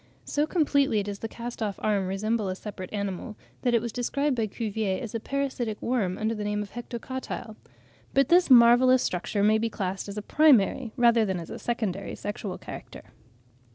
[0.25, 4.35] So completely does the cast off arm resemble a separate animal, that it was described
[4.35, 7.55] by Cuvier as a parasitic worm under the name of Hectocotyle.
[8.15, 12.15] But this marvellous structure may be classed as a primary rather than as a secondary
[12.15, 13.11] sexual character.